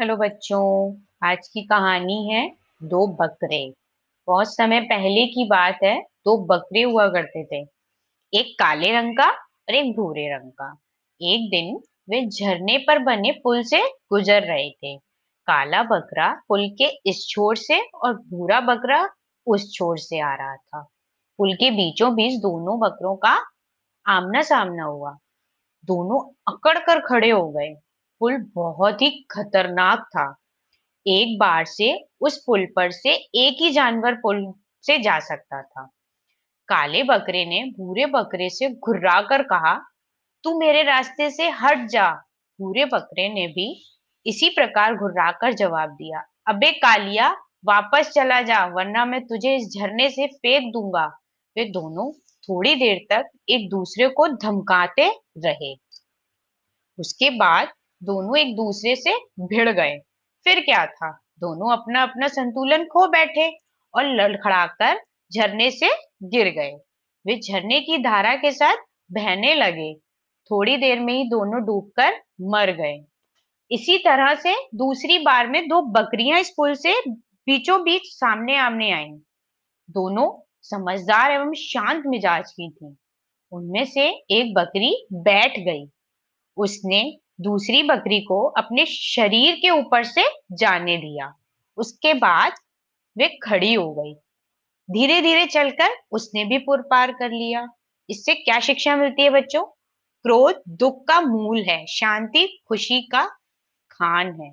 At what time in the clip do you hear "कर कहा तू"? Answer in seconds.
39.20-40.58